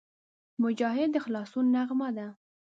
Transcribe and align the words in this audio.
مجاهد 0.63 1.09
د 1.13 1.17
خلاصون 1.25 1.65
نغمه 1.75 2.09
ده. 2.17 2.27